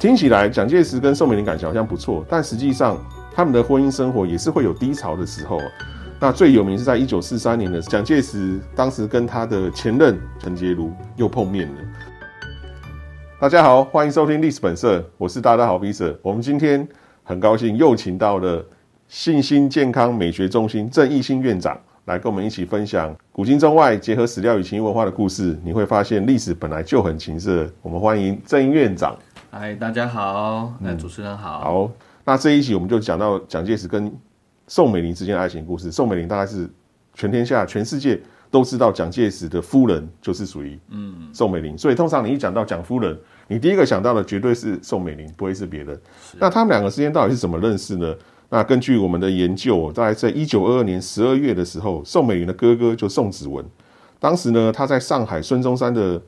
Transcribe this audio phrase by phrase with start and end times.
[0.00, 2.96] 听起来蒋介石跟宋美龄感情好像不错，但实际上
[3.34, 5.60] 他们的婚姻生活也是会有低潮的时候。
[6.18, 11.82] 那最有名是在一九四三年的蒋介石，当时跟他的前任陈洁如又碰面了。
[13.38, 16.18] 大家好，欢迎收听历史本色，我是大大好比者。
[16.22, 16.88] 我们今天
[17.22, 18.64] 很高兴又请到了
[19.06, 25.58] 信心健康美学中心郑义兴院长来跟我们一起分享古今中外结合史料与情文化的故事。
[25.62, 27.70] 你会发现历史本来就很情色。
[27.82, 29.14] 我们欢迎郑院长。
[29.52, 31.58] 嗨，大家好，那主持人好。
[31.58, 31.90] 好，
[32.24, 34.12] 那这一集我们就讲到蒋介石跟
[34.68, 35.90] 宋美龄之间的爱情故事。
[35.90, 36.70] 宋美龄大概是
[37.14, 43.18] 全天下、全世界都知道蒋介石的夫人就是属于嗯宋美龄，所以通常你一讲到蒋夫人，
[43.48, 46.00] 你第一个想到的绝对是宋美龄，不会是别人。
[46.38, 48.14] 那他们两个之间到底是怎么认识呢？
[48.50, 53.64] 那根据我们的研究，大概在一九二二年十二月的时候，宋美龄的哥哥就宋子文，
[54.20, 56.22] 当时呢他在上海孙中山的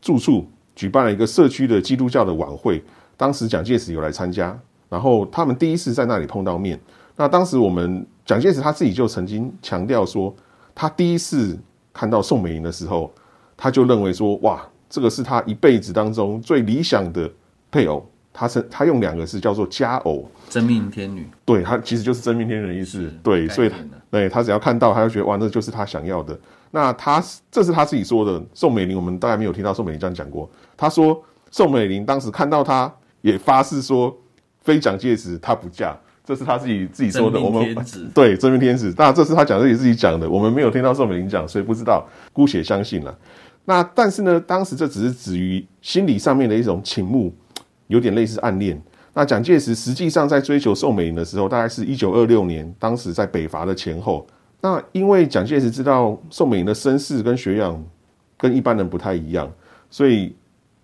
[0.00, 0.50] 住处。
[0.74, 2.82] 举办了一个社区的基督教的晚会，
[3.16, 4.58] 当时蒋介石有来参加，
[4.88, 6.80] 然后他们第一次在那里碰到面。
[7.16, 10.34] 那当时我们蒋介石他自己就曾经强调说，
[10.74, 11.58] 他第一次
[11.92, 13.12] 看到宋美龄的时候，
[13.56, 17.30] 他就认为说，哇，这个是他一辈子当中最理想的
[17.70, 18.04] 配偶。
[18.34, 21.26] 他是他用两个字叫做佳偶，真命天女。
[21.46, 23.10] 对他其实就是真命天女的意思。
[23.22, 23.70] 对，所以
[24.10, 26.38] 对他只要看到，他就觉得哇，那就是他想要的。
[26.70, 28.42] 那他这是他自己说的。
[28.52, 30.50] 宋美龄，我们大概没有听到宋美龄这样讲过。
[30.76, 31.18] 他说
[31.50, 34.14] 宋美龄当时看到他也发誓说，
[34.60, 35.96] 非蒋介石他不嫁。
[36.22, 37.40] 这是他自己自己说的。
[37.40, 37.74] 我们
[38.14, 43.18] 对真命天子，那这是他讲自己自己讲的，我们没有听到宋美龄讲，所以不知道，姑且相信了。
[43.64, 47.34] 那但是呢，当时这只是止于心理上面的一种倾慕。
[47.88, 48.80] 有点类似暗恋。
[49.14, 54.26] 那蒋介石实际上在追求宋美龄的时候，大概是一九二六年，当时在北伐的前后。
[54.62, 57.84] 那因为蒋介石知道宋美龄的身世跟学养
[58.38, 59.52] 跟一般人不太一样，
[59.90, 60.34] 所以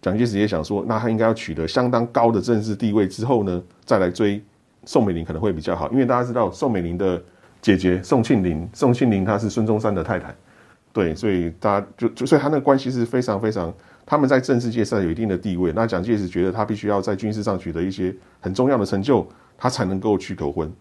[0.02, 4.42] 蒋介石也想说，那他应该要取得相当高的政治地位之后呢，再来追
[4.84, 5.90] 宋美龄可能会比较好。
[5.90, 7.22] 因为大家知道宋美龄的
[7.62, 10.34] 姐姐宋庆龄，宋庆龄她是孙中山的太太，
[10.92, 13.72] 对，所以大家就就所以他那个关系是非常非常。
[14.10, 20.72] 他们在政治界上有一定的地位，那蒋介石觉得他必须要在军事上取得一些很重要的成就，他才能够去求婚。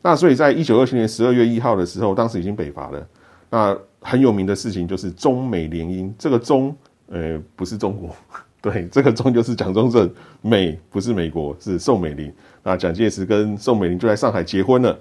[0.00, 3.04] 那所以在一九二七年十二月一号的时候，当时已经北伐了。
[3.50, 6.72] 那很有名的事情就是中美联姻，这个中，
[7.08, 8.14] 呃，不是中国，
[8.62, 10.08] 对，这个中就是蒋中正，
[10.40, 12.32] 美不是美国，是宋美龄。
[12.62, 14.96] 那蒋介石跟宋美龄就在上海结婚了。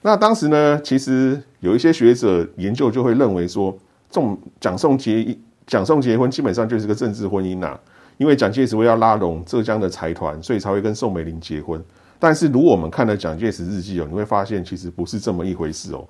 [0.00, 3.76] 那当时呢，其实有一些学者研究就会认为说，
[4.10, 5.36] 宋蒋宋结。
[5.66, 7.78] 蒋宋结婚基本上就是个政治婚姻呐，
[8.18, 11.82] 因为蒋介石为要拉拢浙江的财团，所以才会跟宋美龄结婚。
[12.18, 16.06] 但是如果我们看了蒋介石日记哦，你会发现其实不是这么一回事哦。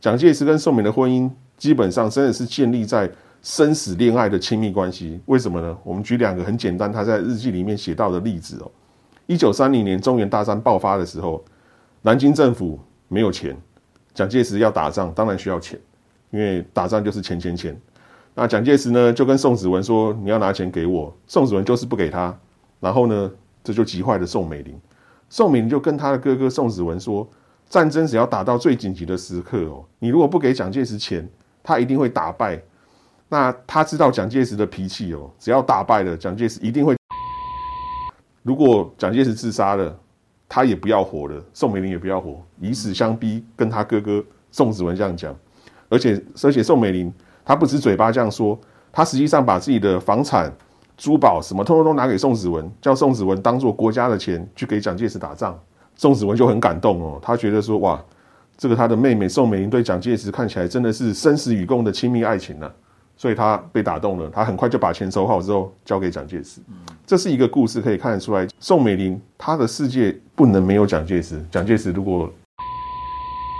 [0.00, 3.10] 蒋介石跟宋美龄的婚姻基本上真的是建立在
[3.40, 5.20] 生死恋爱的亲密关系。
[5.26, 5.76] 为什么呢？
[5.84, 8.70] 我们举两个很简单，他在日记里面写到的例子哦。
[9.26, 11.42] 一九三零年中原大战爆发的时候，
[12.02, 12.78] 南京政府
[13.08, 13.56] 没有钱，
[14.12, 15.80] 蒋介石要打仗，当然需要钱，
[16.30, 17.74] 因为打仗就是钱钱钱。
[18.36, 22.36] 那蒋介石呢，就跟宋子文说：“你要拿钱给我。”宋子文就是不给他，
[22.80, 23.30] 然后呢，
[23.62, 24.76] 这就急坏了宋美龄。
[25.28, 27.24] 宋美龄就跟他的哥哥宋子文说
[27.70, 31.28] ：“战争只要打到最紧急的时刻哦，你如果不给蒋介石钱，
[31.62, 32.60] 他一定会打败。
[33.28, 36.96] 那他知道蒋介石的脾气哦，只要打败了，蒋介石一定会。
[38.42, 39.96] 如果蒋介石自杀了，
[40.48, 45.32] 他也不要活了，宋美龄也不要活，以死相逼，跟他哥哥宋子文这样讲。
[45.88, 47.14] 而且，而且宋美龄。
[47.44, 48.58] 他不止嘴巴这样说，
[48.90, 50.52] 他实际上把自己的房产、
[50.96, 55.58] 珠宝什么，通通都拿给宋子文，叫宋子文当做国家的钱去给蒋介石打仗。
[55.96, 58.02] 宋子文就很感动哦，他觉得说哇，
[58.56, 62.70] 这个他的妹妹宋美龄对蒋介石看起来真的是生死与共的亲密爱情呢，
[63.16, 64.28] 所以他被打动了。
[64.32, 66.60] 他很快就把钱收好之后交给蒋介石。
[67.06, 71.44] 这是一个故事，可以看得出来，宋美龄她的世界不能没有蒋介石。
[71.50, 72.32] 蒋介石如果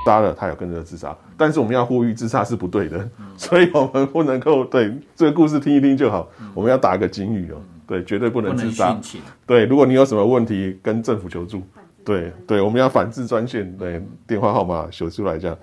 [0.04, 6.28] 杀了他，有跟着自杀，但是我们要呼吁自杀是不对的， 所以我们不能够对这个故事听一听就好。
[6.53, 7.56] 我们要打个警语哦，
[7.87, 8.98] 对，绝对不能自杀。
[9.47, 11.62] 对，如果你有什么问题，跟政府求助。
[12.05, 15.56] 对对，我们要反制专线，对，电话号码写出来这样。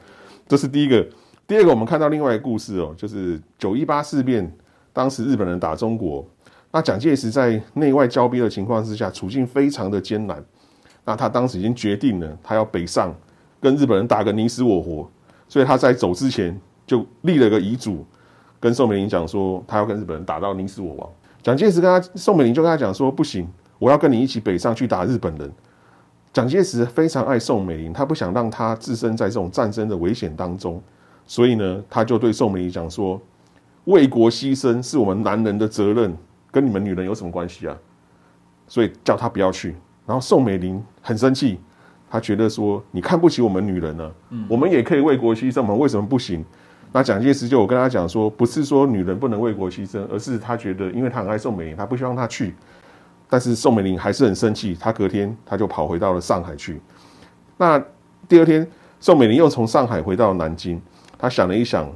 [0.48, 1.06] 这是第一个。
[1.48, 4.50] 第二个，我们看到另外一个故事哦，就是九一八事变，
[4.94, 6.25] 当时日本人打中国，
[6.71, 10.42] 那蒋介石在内外交逼的情况之下，处境非常的艰难。
[11.04, 13.13] 那他当时已经决定了，他要北上。
[13.62, 15.08] 跟日本人打个你死我活，
[15.48, 18.04] 所以他在走之前就立了个遗嘱，
[18.60, 21.10] 跟宋美龄讲说，他要跟日本人打到你死我亡。
[21.44, 23.48] 蒋介石跟他宋美龄就跟他讲说，不行，
[23.80, 25.52] 我要跟你一起北上去打日本人。
[26.34, 30.81] 蒋介石非常爱宋美龄，他不想让他置身在这种战争的危险当中，
[31.25, 33.22] 所以呢，他就对宋美龄讲说，
[33.86, 36.16] 为国牺牲是我们男人的责任，
[36.50, 37.78] 跟你们女人有什么关系啊？
[38.68, 39.75] 所以叫他不要去。
[40.06, 41.60] 然后宋美龄很生气，
[42.12, 44.13] 她觉得说你看不起我们女人了，
[44.50, 46.44] 我们也可以为国牺牲，我们为什么不行？
[46.92, 52.54] 那蒋介石就我跟他讲说，不是说女人不能为国牺牲，而是他觉得，因为他很爱宋美龄，他不希望她去。
[53.30, 56.81] 但是宋美龄还是很生气，她隔天她就跑回到了上海去。
[57.56, 57.81] 那
[58.28, 58.68] 第二天，
[59.00, 60.81] 宋美龄又从上海回到南京，
[61.18, 61.90] 她想了一想，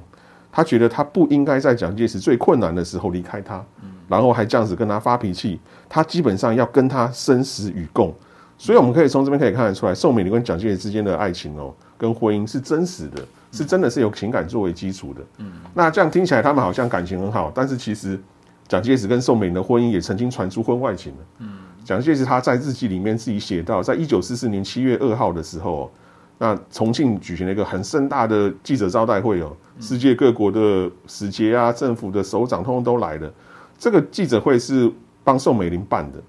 [0.49, 3.61] 她觉得她不应该在蒋介石最困难的时候离开他，
[4.07, 5.59] 然后还这样子跟他发脾气，
[5.89, 8.15] 她基本上要跟他生死与共。
[8.57, 13.21] 所以我们可以从这边可以看得出来，宋美龄跟蒋介石之间的爱情哦，跟婚姻是真实的，
[13.51, 15.21] 是真的是有情感作为基础的。
[15.37, 18.19] 嗯，那这样听起来他们好像感情很好，但是其实。
[18.67, 21.13] 蒋介石跟宋美龄的婚姻也曾经传出婚外情。
[21.37, 25.91] 嗯，蒋介石他在日记里面自己写到，在一九四四年七月二号的时候，
[26.39, 33.31] 那重庆举行了一个很盛大的记者招待会哦，世界各国的使节啊、政府的首长通通都来了。
[33.77, 34.91] 这个记者会是
[35.23, 36.19] 帮宋美龄办的，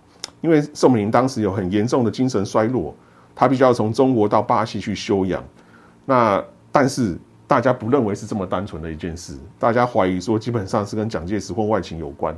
[0.46, 2.94] 因为宋美龄当时有很严重的精神衰弱，
[3.34, 5.44] 她必须要从中国到巴西去休养。
[6.06, 7.18] 那但是。
[7.48, 12.36] 大家不认为是这么单纯的一件事，大家怀疑说基本上是跟蒋介石婚外情有关。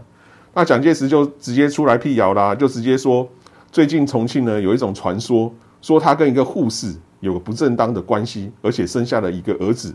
[0.53, 3.27] 那蒋介石就直接出来辟谣啦，就直接说
[3.73, 5.51] 最近重庆呢有一种传说，
[5.81, 9.95] 说他跟一个护士有个不正当的关系，而且生下了一个儿子。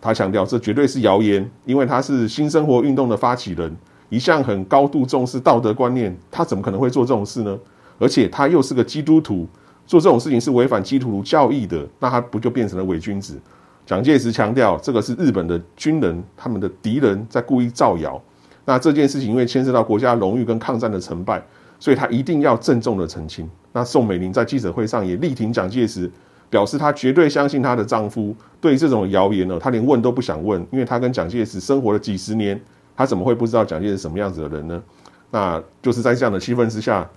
[0.00, 3.76] 他强调这绝对是谣言，因为他是新生活运动的发起人，
[4.08, 7.58] 一向很高度重视道德观念，他怎么可能会做这种事呢？
[7.98, 9.46] 而且他又是个基督徒，
[9.86, 13.40] 做这种事情是违反基督徒教义的，那他不就变成了伪君子？
[13.86, 18.20] 蒋介石强调，这个是日本的军人，他们的敌人在故意造谣。
[18.64, 21.42] 那这件事情因为牵涉到国家荣誉跟抗战的成败，
[21.78, 23.48] 所以他一定要郑重的澄清。
[23.72, 26.10] 那宋美龄在记者会上也力挺蒋介石，
[26.48, 28.34] 表示她绝对相信她的丈夫。
[28.60, 32.58] 对这种谣言呢，她连问都不想问，因为她跟蒋介石生活了几十年，
[32.96, 34.82] 他怎么会不知道蒋介石什么样子的人呢？
[35.30, 37.08] 那就是在这样的气氛之下，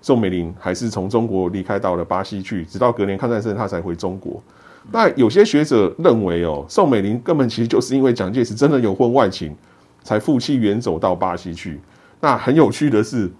[0.00, 4.42] 宋美龄还是从中国离开到了巴西去，直到隔年抗战胜，她才回中国。
[4.90, 9.54] 那有些学者认为，哦，宋美龄根本其实就是因为蒋介石真的有婚外情，
[10.02, 11.78] 才负气远走到巴西去。
[12.20, 13.30] 那很有趣的是，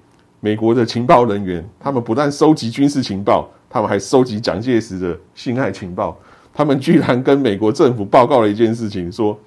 [0.40, 6.14] 美国的情报人员，他们不但收集军事情报，他们还收集蒋介石的性爱情报。
[6.52, 9.38] 他们居然跟美国政府报告了一件事情，说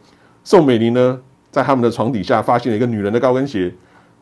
[0.43, 1.19] 宋美龄呢，
[1.51, 3.71] 在他们的床底下发现了一个女人的高跟鞋，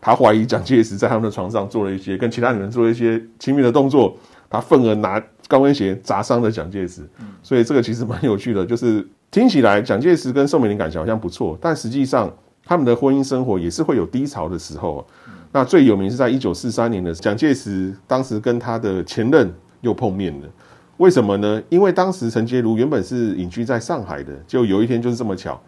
[0.02, 4.18] 他怀疑蒋介石在他们的床上做了一些跟其他女人做了一些亲密的动作，
[4.50, 5.24] 他愤而拿。
[5.50, 7.02] 高跟鞋砸伤了蒋介石，
[7.42, 8.64] 所以这个其实蛮有趣的。
[8.64, 12.31] 就是听起来蒋介石跟宋美龄感情好像不错，但实际上
[12.64, 15.04] 他们的婚姻生活也是会有低潮的时候。
[15.52, 19.52] 那最有名是在一九四三年的蒋介石当时跟他的前任
[19.82, 20.48] 又碰面了。
[20.98, 21.60] 为什么呢？
[21.70, 25.60] 因为当时陈洁如原本是隐居在上海的，就有一天就是这么巧，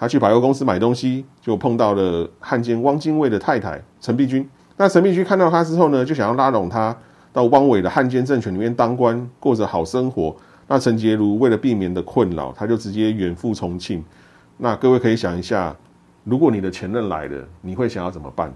[0.00, 4.48] 他去百货公司买东西，就碰到了汉奸汪精卫的太太陈璧君。
[4.78, 6.96] 那陈璧君看到他之后呢，就想要拉拢他。
[7.34, 10.34] 到汪伪的汉奸政权里面当官，过着好生活。
[10.66, 14.02] 那陈洁如为了避免的困扰，他就直接远赴重庆。
[14.56, 15.76] 那各位可以想一下，
[16.24, 18.50] 如果你的前任来了，你会想要怎么办？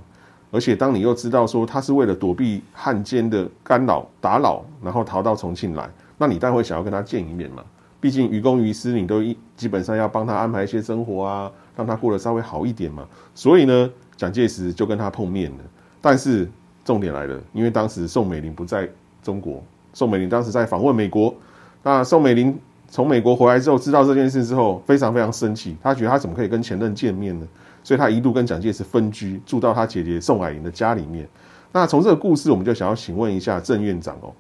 [0.50, 5.86] 而且当你又知道说他是为了躲避汉奸的干扰打扰，然后逃到重庆来，
[6.16, 7.62] 那你当然会想要跟他见一面嘛。
[8.04, 13.08] 毕竟于公于私，你都一基本上要帮他安排一些生活啊，让他过得稍微好一点嘛。
[13.34, 15.64] 所以呢，蒋介石就跟他碰面了，
[16.02, 16.46] 但是。
[16.84, 18.86] 重点来了，因为当时宋美龄不在
[19.22, 19.64] 中国，
[19.94, 21.34] 宋美龄当时在访问美国。
[21.82, 22.54] 那宋美龄
[22.90, 27.48] 从美国回来之后，知道这件事之后，非常非常生气，她觉得她怎么可以跟前任见面呢？
[27.82, 31.26] 所以她一度跟蒋介石分居，住到她姐姐宋霭龄的家里面。
[31.72, 34.30] 那从这个故事，我们就想要请问一下郑院长哦，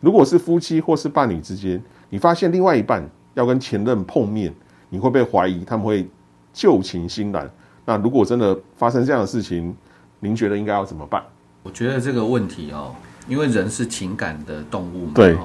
[0.00, 1.78] 如果是夫妻或是伴侣之间，
[2.10, 3.02] 你发现另外一半
[3.34, 4.52] 要跟前任碰面，
[4.90, 6.06] 你会不会怀疑他们会
[6.52, 7.48] 旧情新燃？
[7.86, 9.74] 那如果真的发生这样的事情，
[10.18, 11.22] 您觉得应该要怎么办？
[11.62, 12.94] 我觉得这个问题哦，
[13.28, 15.36] 因为人是情感的动物嘛，对，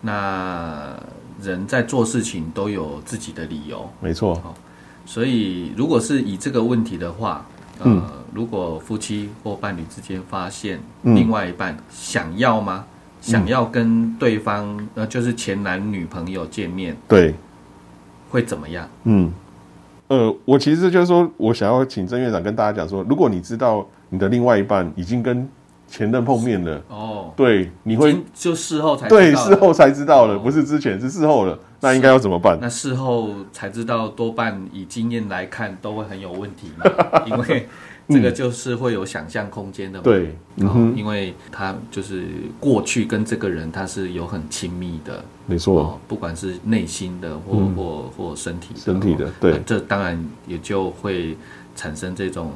[0.00, 0.94] 那
[1.42, 4.40] 人在做事情都有自己的理由，没错，
[5.04, 7.44] 所以如果是以这个问题的话，
[7.80, 12.84] 呃，如果夫妻或伴侣之间发现另外一半想要吗？
[13.20, 17.34] 想要跟对方呃，就是前男女朋友见面，对，
[18.30, 18.88] 会怎么样？
[19.04, 19.32] 嗯，
[20.08, 23.86] 呃，我其实就是说我想要请郑院长跟大家讲说，如果你知道。
[24.10, 25.46] 你的另外一半已经跟
[25.86, 32.58] 前任碰面了哦，对，你会就事后才对，事后才知道了，不是之前是事后了，那应该要怎么办？
[32.58, 36.90] 那事后才知道，多半以经验来看都会很有问题嘛，
[37.28, 37.68] 因为
[38.08, 42.24] 这个就是会有想象空间的，对，嗯，因为他就是
[42.58, 51.36] 过去跟这个人他是有很亲密的，没错，不管是内心的或或或身体身体的，对，这当然也就会
[51.76, 52.52] 产生这种。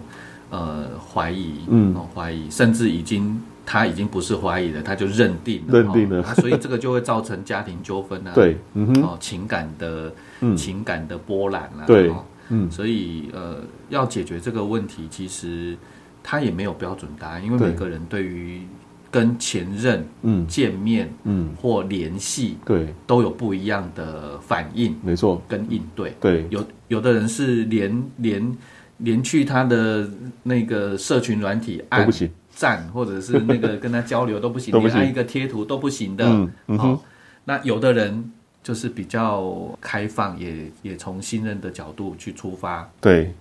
[0.55, 6.19] 呃，怀疑，嗯，怀疑，甚至已经他已经不是怀疑了，他就认定了，认定了。
[6.19, 10.13] 哦啊所以这个就会造成家庭纠纷啊， 对，嗯哼，哦，情感的、
[10.55, 12.11] 情感的波澜啊，对。
[12.11, 12.71] 哦嗯。
[12.71, 15.77] 所以呃，要解决这个问题，其实
[16.23, 18.63] 他也没有标准答案，因为每个人对于
[19.11, 20.47] 跟前任嗯。
[20.47, 26.15] 见面嗯，或联系对，都有不一样的反应没错，跟应对。
[26.21, 28.57] 对，有有的人是连连
[28.99, 30.09] 连去他的
[30.43, 36.25] 那个社群软体按都不行，赞，或者是那个跟他交流都不行， 连按一个贴图都不行的。
[36.25, 36.91] 嗯嗯哼。
[36.93, 37.01] 哦，
[37.45, 38.31] 那有的人
[38.63, 43.33] 就是比较开放，也也从信任的角度去出发，对，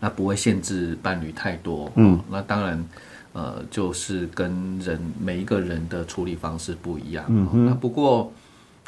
[0.00, 1.90] 那不会限制伴侣太多。
[1.96, 2.84] 嗯哦那当然。
[3.32, 7.24] 呃，就是跟人每一个人的处理方式不一样。
[7.26, 8.32] 哦嗯哼那不过，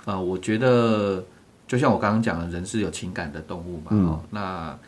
[0.05, 1.25] 呃，我觉得
[1.69, 3.91] 就像我刚刚讲的，人是有情感的动物嘛。
[3.91, 4.79] 嗯哦，那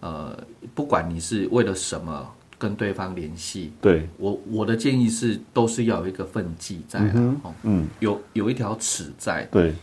[0.00, 0.42] 呃，
[0.74, 2.26] 不管你是为了什么
[2.58, 9.46] 跟对方联系，对，我我的建议是，都是要有一个分际在啦、嗯哦，嗯，有有一条尺在。
[9.52, 9.74] 对，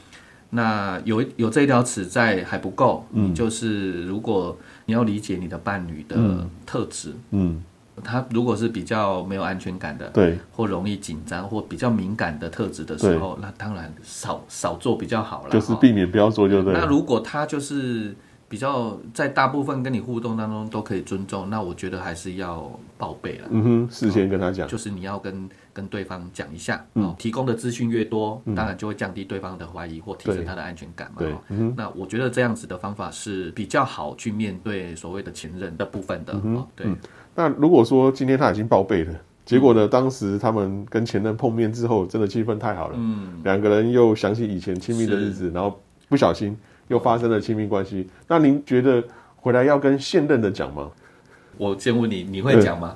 [0.51, 3.33] 那有有这一条尺在还不够，嗯。
[3.35, 6.17] 就是如果你要理解你的伴侣的
[6.65, 7.63] 特质，嗯，
[8.03, 15.51] 他如果是比较没有安全感的，对，或容易紧张或比较敏感的特质的时候，那当然少少做比较好了。
[15.51, 16.79] 就是哦避免不要做就对了。
[16.79, 18.15] 那如果他就是
[18.49, 23.47] 比较在大部分跟你互动当中都可以尊重，那我觉得还是要报备了。
[23.51, 27.05] 嗯哼，事先跟他讲，就是你要跟跟对方讲一下，嗯。
[27.05, 31.17] 哦，提供的资讯越多，当然就会降低对方的怀疑或提升他的安全感嘛。
[31.19, 31.37] 对哦。
[31.49, 36.33] 嗯那我觉得这样子的方法是比较好去面对所谓的前任的部分的。
[36.43, 36.87] 嗯哦，对，
[37.35, 39.13] 那如果说今天他已经报备了，
[39.45, 46.57] 结果呢，当时他们跟前任碰面之后，真的气氛太好了，嗯，两个人又想起以前亲密的日子，然后不小心
[46.89, 48.07] 又发生了亲密关系。
[48.27, 49.03] 那您觉得
[49.37, 50.91] 回来要跟现任的讲吗？
[51.57, 52.95] 我先问你，你会讲吗？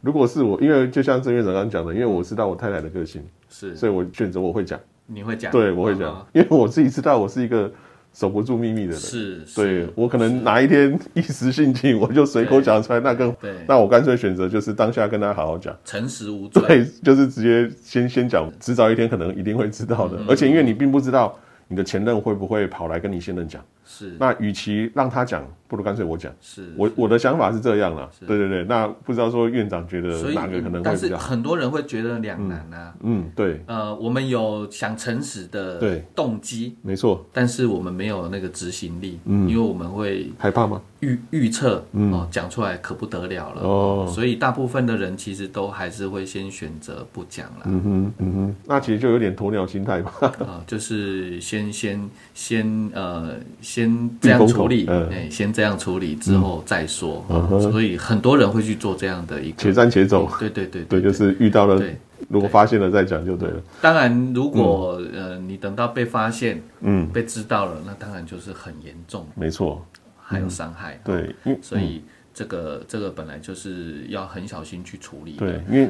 [0.00, 5.52] 如果是我，因为就像郑院长刚刚讲的，因为我知道我太太的个性，是，所以我选择我会讲，你会讲？
[5.52, 7.70] 对我会哦讲，因为我自己知道我是一个
[8.12, 8.98] 守不住秘密的人。
[8.98, 15.72] 是，是对我可能哪一天一时兴起，我就随口讲出来，那更对那我干脆选择就是当下跟他好好讲。
[15.84, 16.62] 诚实无罪。
[16.66, 20.16] 对，就是直接先先讲，迟早一天可能一定会知道的。
[20.18, 21.38] 嗯而且因为你并不知道
[21.72, 26.32] 你的前任会不会跑来跟你现任讲，是那与其让他讲，不如干脆我讲。
[26.40, 28.64] 是，我我的想法是这样了，是对对对。
[28.64, 31.28] 那不知道说院长觉得所以哪个可能会但是比较好？
[31.28, 32.94] 很多人会觉得两难啊。
[33.02, 37.24] 嗯，对，呃，我们有想诚实的动机，没错。
[37.32, 40.80] 但是我们没有那个执行力，嗯因为我们会害怕吗？
[41.00, 50.12] 预预测，哦，讲出来可不得了了，哦所以大部分的人其实都还是会先选择不讲了，嗯哼，嗯哼，那其实就有点鸵鸟心态吧。
[50.46, 53.34] 啊、 就是先先先呃
[53.72, 55.08] 先这样处理，嗯。
[55.10, 57.60] 哎、先这样处理之后再说，嗯哼。
[57.72, 61.82] 所以很多人会去做这样的一个，且战且走，对对对对，就是遇到了，
[62.28, 63.62] 如果发现了再讲就对了。
[63.80, 69.82] 当然，如果、呃你等到被发现、嗯，被知道了，那当然就是很严重，没错，
[70.22, 71.00] 还有伤害。
[71.02, 72.02] 对，所以
[72.34, 75.38] 这个这个本来就是要很小心去处理的。
[75.38, 75.88] 对，因为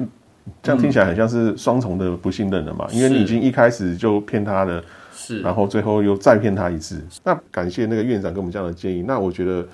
[0.62, 7.00] 这样听起来很像是双重的不信任了嘛，因为你已经一开始就骗他了，是然后最后又再骗他一次。
[7.22, 9.02] 那感谢那个院长给我们这样的建议。
[9.02, 9.66] 那我觉得，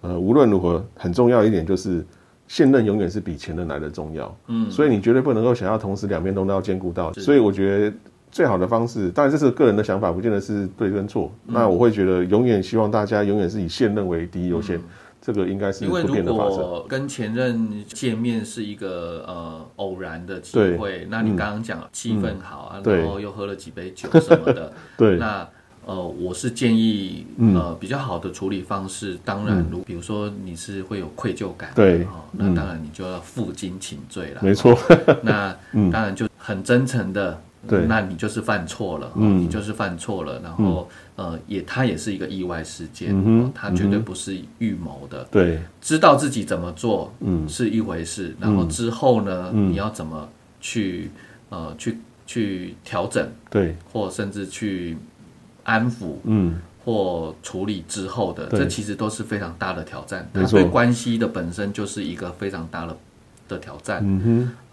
[0.00, 2.04] 呃，无论如何，很重要一点就是。
[2.48, 7.12] 现任永远是比前任来的重要，嗯，所以你绝对不能够想要同时两边都要兼顾到。
[7.14, 7.96] 所以我觉得
[8.30, 11.28] 最好的方式，当然这是个人的想法，不见得是对跟错。
[11.48, 14.80] 嗯那我会觉得，永远希望大家永远是以现任为第一优先，
[15.26, 16.22] 这个应该是因为如。
[16.22, 20.76] 果跟前任见面是一个呃偶然的机对。
[20.76, 22.98] 会，那你刚刚讲气氛好啊，对。
[23.00, 25.44] 然后又喝了几杯酒什么的， 对，那
[25.84, 27.56] 呃，我是建议嗯。
[27.56, 32.04] 呃比较好的处理方式，当然如比如说你是会有愧疚感的，对。
[32.04, 34.40] 哦，那当然你就要负荆请罪了。
[34.44, 34.78] 没错，
[35.24, 35.52] 那
[35.90, 37.86] 当然就很真诚的，对。
[37.86, 47.48] 那你就是犯错了，嗯嗯，你就是犯错了，然后呃，也它也是一个意外事件，嗯哼哦它绝对不是预谋的，对，知道自己怎么做，嗯。
[47.48, 50.28] 是一回事，然后之后呢，你要怎么
[50.60, 51.10] 去
[51.48, 54.96] 呃去去调整，对，或甚至去
[55.62, 60.28] 安抚，嗯，或处理之后的，这其实都是非常大的挑战。
[60.32, 62.96] 对关系的本身就是一个非常大的
[63.48, 64.00] 的挑战。
[64.02, 64.20] 嗯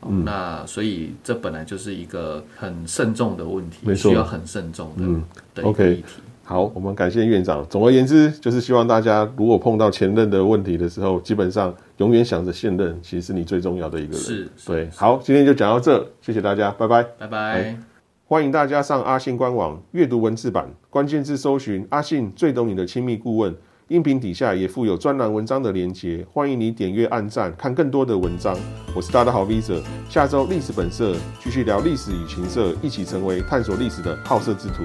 [0.02, 5.24] 哼，哦那所以这本来就是一个很慎重的问题，需要很慎重的、嗯
[5.56, 6.04] 的一个 OK 议题。
[6.46, 7.66] 好，我们感谢院长。
[7.70, 14.22] 总而言之，就是希望大家如果碰到前任的问题的时候，基本上永远想着现任，其实是你最重要的一个人。
[14.22, 14.90] 是是对。
[14.96, 17.04] 好，今天就讲到这，谢谢大家，拜拜。
[17.18, 17.38] 拜拜。
[17.38, 17.80] 哎
[18.26, 23.54] 欢迎大家上阿信官网阅读文字版，关键字搜寻“阿信最懂你的亲密顾问”，
[23.94, 28.58] 音频底下也附有专栏文章的连结，欢迎你点阅、按赞，看更多的文章。
[28.96, 34.82] 我是大家好 V 者，下周历史本色继续聊历史与情色，一起成为探索历史的好色之徒。